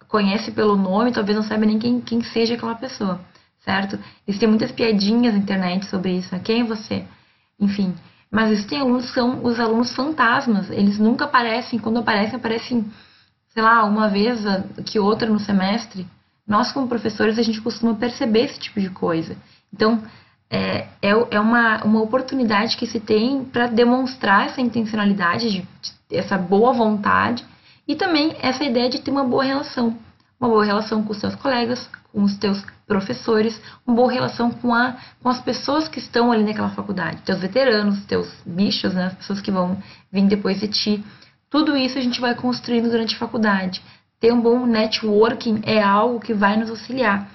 conhece 0.07 0.51
pelo 0.51 0.75
nome, 0.75 1.11
talvez 1.11 1.35
não 1.35 1.43
saiba 1.43 1.65
nem 1.65 1.79
quem, 1.79 1.99
quem 1.99 2.21
seja 2.21 2.53
aquela 2.53 2.75
pessoa 2.75 3.19
certo? 3.67 3.99
Existem 4.25 4.47
muitas 4.47 4.71
piadinhas 4.71 5.33
na 5.33 5.41
internet 5.41 5.85
sobre 5.87 6.13
isso, 6.17 6.33
né? 6.33 6.39
quem 6.41 6.61
é 6.61 6.63
você? 6.63 7.03
Enfim, 7.59 7.93
mas 8.31 8.51
existem 8.51 8.79
alunos 8.79 9.07
que 9.07 9.13
são 9.13 9.43
os 9.43 9.59
alunos 9.59 9.93
fantasmas, 9.93 10.69
eles 10.69 10.97
nunca 10.97 11.25
aparecem, 11.25 11.77
quando 11.77 11.99
aparecem, 11.99 12.37
aparecem, 12.37 12.85
sei 13.49 13.61
lá, 13.61 13.83
uma 13.83 14.07
vez 14.07 14.39
que 14.85 14.97
outra 14.97 15.29
no 15.29 15.39
semestre. 15.39 16.07
Nós, 16.47 16.71
como 16.71 16.87
professores, 16.87 17.37
a 17.37 17.43
gente 17.43 17.61
costuma 17.61 17.93
perceber 17.93 18.45
esse 18.45 18.59
tipo 18.59 18.79
de 18.79 18.89
coisa. 18.89 19.35
Então, 19.73 20.01
é, 20.49 20.87
é, 21.01 21.11
é 21.31 21.39
uma, 21.39 21.83
uma 21.83 22.01
oportunidade 22.01 22.77
que 22.77 22.87
se 22.87 22.99
tem 22.99 23.43
para 23.43 23.67
demonstrar 23.67 24.47
essa 24.47 24.61
intencionalidade, 24.61 25.49
de, 25.51 25.59
de, 25.59 26.15
essa 26.17 26.37
boa 26.37 26.71
vontade 26.71 27.45
e 27.85 27.95
também 27.95 28.35
essa 28.41 28.63
ideia 28.63 28.89
de 28.89 29.01
ter 29.01 29.11
uma 29.11 29.25
boa 29.25 29.43
relação. 29.43 29.97
Uma 30.39 30.49
boa 30.49 30.63
relação 30.63 31.03
com 31.03 31.11
os 31.11 31.19
seus 31.19 31.35
colegas, 31.35 31.89
com 32.13 32.23
os 32.23 32.37
teus 32.37 32.63
professores, 32.85 33.59
uma 33.85 33.95
boa 33.95 34.11
relação 34.11 34.49
com, 34.51 34.73
a, 34.73 34.95
com 35.21 35.27
as 35.27 35.41
pessoas 35.41 35.87
que 35.87 35.99
estão 35.99 36.31
ali 36.31 36.43
naquela 36.43 36.69
faculdade, 36.69 37.21
teus 37.23 37.39
veteranos, 37.39 38.05
teus 38.05 38.31
bichos, 38.45 38.93
né, 38.93 39.07
as 39.07 39.13
pessoas 39.15 39.41
que 39.41 39.51
vão 39.51 39.77
vir 40.11 40.25
depois 40.27 40.59
de 40.59 40.67
ti. 40.69 41.03
Tudo 41.49 41.75
isso 41.75 41.97
a 41.97 42.01
gente 42.01 42.21
vai 42.21 42.33
construindo 42.35 42.89
durante 42.89 43.15
a 43.15 43.19
faculdade. 43.19 43.81
Ter 44.19 44.33
um 44.33 44.41
bom 44.41 44.65
networking 44.65 45.61
é 45.63 45.81
algo 45.81 46.19
que 46.19 46.33
vai 46.33 46.57
nos 46.57 46.69
auxiliar. 46.69 47.29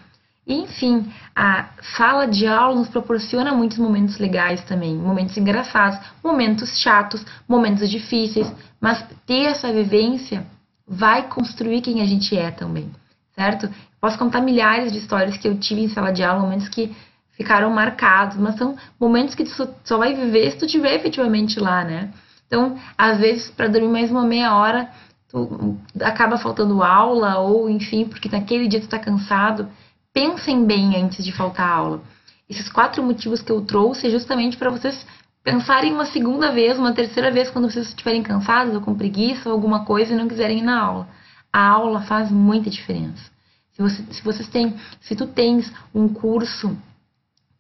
E, 0.47 0.55
enfim, 0.55 1.11
a 1.37 1.69
sala 1.97 2.27
de 2.27 2.47
aula 2.47 2.75
nos 2.75 2.89
proporciona 2.89 3.55
muitos 3.55 3.79
momentos 3.79 4.19
legais 4.19 4.65
também, 4.65 4.97
momentos 4.97 5.37
engraçados, 5.37 5.99
momentos 6.23 6.81
chatos, 6.81 7.25
momentos 7.49 7.89
difíceis, 7.89 8.53
mas 8.81 9.05
ter 9.25 9.45
essa 9.45 9.73
vivência 9.73 10.45
vai 10.87 11.29
construir 11.29 11.81
quem 11.81 12.03
a 12.03 12.07
gente 12.07 12.37
é 12.37 12.51
também, 12.51 12.91
certo? 13.37 13.71
Posso 14.01 14.19
contar 14.19 14.41
milhares 14.41 14.91
de 14.91 14.99
histórias 14.99 15.37
que 15.37 15.47
eu 15.47 15.57
tive 15.57 15.83
em 15.83 15.89
sala 15.89 16.13
de 16.13 16.25
aula, 16.25 16.43
momentos 16.43 16.69
que 16.69 16.93
ficaram 17.37 17.71
marcados, 17.71 18.37
mas 18.37 18.57
são 18.57 18.77
momentos 18.99 19.37
que 19.37 19.45
tu 19.45 19.51
só, 19.51 19.69
só 19.85 19.99
vai 19.99 20.15
viver 20.15 20.51
se 20.51 20.59
tu 20.59 20.67
estiver 20.67 20.95
efetivamente 20.97 21.61
lá, 21.61 21.85
né? 21.85 22.11
Então, 22.47 22.77
às 22.99 23.19
vezes, 23.19 23.49
para 23.51 23.69
dormir 23.69 23.89
mais 23.89 24.11
uma 24.11 24.25
meia 24.25 24.55
hora, 24.55 24.91
tu 25.33 25.79
acaba 26.01 26.37
faltando 26.37 26.83
aula, 26.83 27.39
ou 27.39 27.69
enfim, 27.71 28.05
porque 28.05 28.29
naquele 28.29 28.69
dia 28.69 28.81
tu 28.81 28.89
tá 28.89 28.99
cansado. 28.99 29.67
Pensem 30.13 30.65
bem 30.67 30.95
antes 31.03 31.25
de 31.25 31.33
faltar 31.33 31.69
aula. 31.69 32.03
Esses 32.49 32.69
quatro 32.69 33.03
motivos 33.03 33.41
que 33.41 33.51
eu 33.51 33.63
trouxe 33.63 34.09
é 34.09 34.11
justamente 34.11 34.59
para 34.59 34.71
vocês 34.71 35.07
pensarem 35.43 35.93
uma 35.93 36.05
segunda 36.05 36.53
vez, 36.53 36.79
uma 36.79 36.93
terceira 36.93 37.31
vez, 37.31 37.49
quando 37.49 37.71
vocês 37.71 37.89
estiverem 37.89 38.23
cansados 38.23 38.75
ou 38.75 38.83
com 38.83 38.95
preguiça 38.95 39.49
ou 39.49 39.55
alguma 39.55 39.87
coisa 39.87 40.13
e 40.13 40.17
não 40.17 40.29
quiserem 40.29 40.59
ir 40.59 40.63
na 40.63 40.79
aula. 40.79 41.09
A 41.51 41.67
aula 41.67 42.03
faz 42.03 42.31
muita 42.31 42.69
diferença. 42.69 43.31
Se, 43.73 43.81
você, 43.81 44.03
se 44.11 44.23
vocês 44.23 44.49
têm, 44.49 44.75
se 45.01 45.17
tu 45.17 45.27
tens 45.27 45.73
um 45.95 46.09
curso 46.09 46.77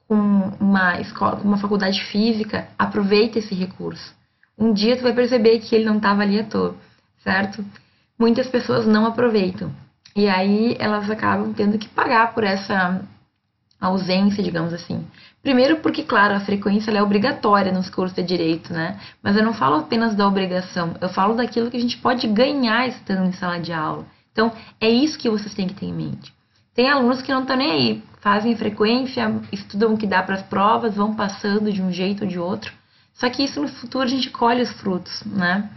com 0.07 0.53
uma 0.61 1.01
escola, 1.01 1.37
com 1.37 1.49
uma 1.49 1.57
faculdade 1.57 2.05
física, 2.05 2.69
aproveita 2.79 3.39
esse 3.39 3.55
recurso. 3.55 4.15
Um 4.59 4.75
dia 4.75 4.95
tu 4.95 5.03
vai 5.03 5.15
perceber 5.15 5.59
que 5.61 5.75
ele 5.75 5.87
não 5.87 5.97
estava 5.97 6.21
ali 6.21 6.39
à 6.39 6.45
toa, 6.45 6.77
certo? 7.23 7.65
Muitas 8.19 8.47
pessoas 8.47 8.87
não 8.87 9.07
aproveitam. 9.07 9.73
E 10.15 10.29
aí 10.29 10.77
elas 10.79 11.11
acabam 11.11 11.53
tendo 11.53 11.79
que 11.79 11.89
pagar 11.89 12.35
por 12.35 12.45
essa 12.45 13.03
ausência, 13.81 14.43
digamos 14.43 14.73
assim. 14.73 15.05
Primeiro 15.43 15.79
porque, 15.81 16.05
claro, 16.05 16.35
a 16.35 16.41
frequência 16.41 16.93
é 16.93 17.03
obrigatória 17.03 17.73
nos 17.73 17.91
cursos 17.91 18.15
de 18.15 18.23
direito, 18.23 18.73
né? 18.73 19.01
Mas 19.23 19.37
eu 19.37 19.43
não 19.43 19.53
falo 19.53 19.77
apenas 19.77 20.15
da 20.15 20.27
obrigação, 20.27 20.95
eu 21.01 21.09
falo 21.09 21.35
daquilo 21.35 21.71
que 21.71 21.77
a 21.77 21.81
gente 21.81 21.99
pode 21.99 22.29
ganhar 22.29 22.87
estando 22.87 23.27
em 23.27 23.33
sala 23.33 23.59
de 23.59 23.73
aula. 23.73 24.07
Então, 24.31 24.53
é 24.81 24.89
isso 24.89 25.19
que 25.19 25.29
vocês 25.29 25.53
têm 25.53 25.67
que 25.67 25.75
ter 25.75 25.87
em 25.87 25.93
mente. 25.93 26.33
Tem 26.75 26.89
alunos 26.89 27.21
que 27.21 27.33
não 27.33 27.43
estão 27.43 27.57
nem 27.57 27.71
aí, 27.71 28.05
fazem 28.21 28.57
frequência, 28.57 29.35
estudam 29.51 29.95
o 29.95 29.99
que 29.99 30.07
dá 30.07 30.23
para 30.23 30.37
as 30.37 30.43
provas, 30.43 30.95
vão 30.95 31.15
passando 31.15 31.73
de 31.73 31.83
um 31.83 31.93
jeito 31.93 32.23
ou 32.23 32.31
de 32.31 32.39
outro. 32.39 32.73
Só 33.13 33.29
que 33.29 33.43
isso 33.43 33.61
no 33.61 33.69
futuro 33.69 34.05
a 34.05 34.09
gente 34.09 34.31
colhe 34.31 34.63
os 34.63 34.71
frutos, 34.73 35.23
né? 35.27 35.69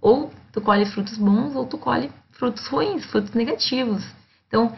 Ou 0.00 0.30
tu 0.52 0.60
colhe 0.60 0.86
frutos 0.86 1.16
bons 1.18 1.54
ou 1.54 1.66
tu 1.66 1.78
colhe 1.78 2.10
frutos 2.32 2.66
ruins, 2.66 3.04
frutos 3.06 3.32
negativos. 3.32 4.04
Então, 4.46 4.72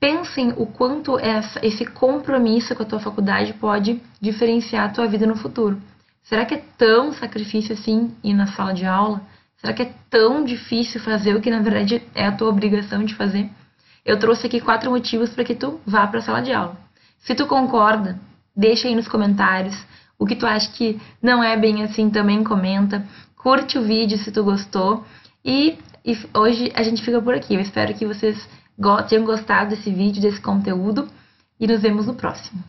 pensem 0.00 0.52
o 0.56 0.66
quanto 0.66 1.18
essa, 1.18 1.64
esse 1.64 1.84
compromisso 1.84 2.74
com 2.74 2.82
a 2.82 2.86
tua 2.86 2.98
faculdade 2.98 3.52
pode 3.52 4.00
diferenciar 4.20 4.86
a 4.86 4.92
tua 4.92 5.06
vida 5.06 5.26
no 5.26 5.36
futuro. 5.36 5.80
Será 6.22 6.44
que 6.44 6.54
é 6.54 6.64
tão 6.78 7.12
sacrifício 7.12 7.72
assim 7.74 8.14
ir 8.22 8.34
na 8.34 8.46
sala 8.48 8.72
de 8.72 8.84
aula? 8.84 9.20
Será 9.56 9.72
que 9.72 9.82
é 9.82 9.92
tão 10.10 10.44
difícil 10.44 11.00
fazer 11.00 11.36
o 11.36 11.40
que 11.40 11.50
na 11.50 11.60
verdade 11.60 12.02
é 12.14 12.26
a 12.26 12.32
tua 12.32 12.48
obrigação 12.48 13.04
de 13.04 13.14
fazer? 13.14 13.48
Eu 14.04 14.18
trouxe 14.18 14.46
aqui 14.46 14.60
quatro 14.60 14.90
motivos 14.90 15.30
para 15.30 15.44
que 15.44 15.54
tu 15.54 15.80
vá 15.86 16.06
para 16.06 16.18
a 16.18 16.22
sala 16.22 16.42
de 16.42 16.52
aula. 16.52 16.76
Se 17.20 17.34
tu 17.34 17.46
concorda, 17.46 18.18
deixa 18.56 18.88
aí 18.88 18.96
nos 18.96 19.06
comentários. 19.06 19.76
O 20.18 20.26
que 20.26 20.34
tu 20.34 20.46
acha 20.46 20.70
que 20.72 21.00
não 21.22 21.42
é 21.42 21.56
bem 21.56 21.84
assim, 21.84 22.10
também 22.10 22.42
comenta 22.42 23.06
curte 23.42 23.76
o 23.78 23.82
vídeo 23.82 24.16
se 24.18 24.30
tu 24.30 24.44
gostou. 24.44 25.04
E, 25.44 25.76
e 26.04 26.16
hoje 26.32 26.72
a 26.74 26.82
gente 26.82 27.02
fica 27.02 27.20
por 27.20 27.34
aqui. 27.34 27.54
Eu 27.54 27.60
espero 27.60 27.92
que 27.94 28.06
vocês 28.06 28.48
go 28.78 29.02
tenham 29.02 29.24
gostado 29.24 29.70
desse 29.70 29.90
vídeo, 29.90 30.22
desse 30.22 30.40
conteúdo. 30.40 31.08
E 31.58 31.66
nos 31.66 31.80
vemos 31.80 32.06
no 32.06 32.14
próximo. 32.14 32.62